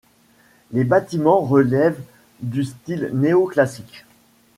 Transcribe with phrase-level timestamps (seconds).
[0.71, 2.01] Les bâtiments relèvent
[2.41, 4.03] du style néo-classique.